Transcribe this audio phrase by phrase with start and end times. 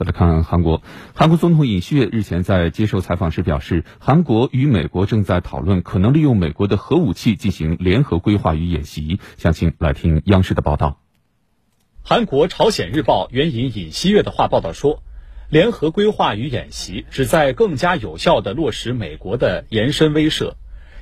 [0.00, 0.80] 再来看韩国，
[1.12, 9.20] 韩国总统尹锡悦日前在接受采访时表示，韩国与美国正在讨论可能利用美国的核武器进行联合规划与演习。
[9.36, 10.98] 详情来听央视的报道。
[12.02, 15.02] 韩国《朝鲜日报》援引尹锡悦的话报道说，
[15.50, 20.54] 联合规划与演习旨在更加有效地落实美国的延伸威慑。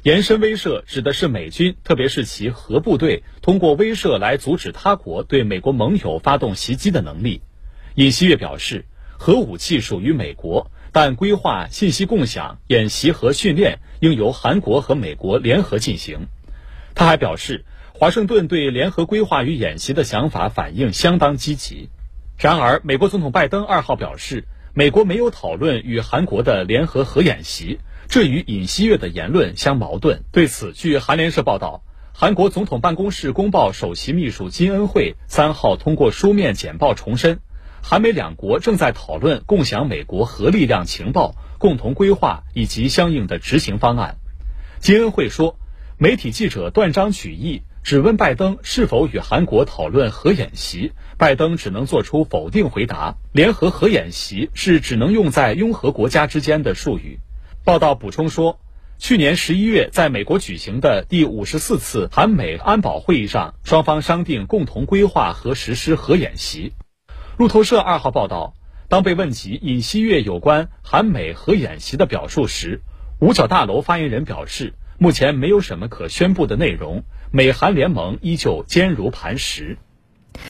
[0.03, 7.43] 延伸威慑指的是美军，特别是其核部队，通过威慑来阻止他国对美国盟友发动袭击的能力。
[7.95, 8.85] 尹锡悦表示，
[9.19, 16.29] 核武器属于美国，但规划、信息共享、演习和训练应由韩国和美国联合进行。
[16.95, 21.91] 他还表示，华盛顿对联合规划与演习的想法反应相当积极。
[22.39, 30.23] 然而，美国总统拜登二号表示，美国没有讨论与韩国的联合核演习，这与尹锡悦的言论相矛盾。
[30.31, 37.41] 对此，据韩联社报道，韩国总统办公室公报首席秘书金恩惠三号通过书面简报重申。
[37.83, 44.17] 韩美两国正在讨论共享美国核力量情报、共同规划以及相应的执行方案。
[44.79, 45.57] 金恩惠说，
[45.99, 53.17] 媒体记者断章取义，只问拜登是否与韩国讨论核演习，拜登只能做出否定回答。
[53.33, 57.19] 联合核演习是只能用在拥核国家之间的术语。
[57.65, 58.61] 报道补充说，
[58.99, 66.73] 去年十一月在美国举行的第五十四次韩美安保会议上，双方商定共同规划和实施核演习。
[67.39, 68.55] 路透社二号报道，
[68.89, 72.83] 当被问及尹锡悦有关韩美核演习的表述时，
[73.21, 79.79] 五角大楼发言人表示，目前没有什么可宣布的内容，美韩联盟依旧坚如磐石。